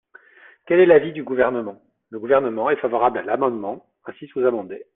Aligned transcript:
Quel 0.65 0.79
est 0.79 0.87
l’avis 0.87 1.13
du 1.13 1.23
Gouvernement? 1.23 1.79
Le 2.09 2.17
Gouvernement 2.17 2.71
est 2.71 2.75
favorable 2.81 3.19
à 3.19 3.21
l’amendement 3.21 3.85
ainsi 4.05 4.25
sous-amendé. 4.29 4.83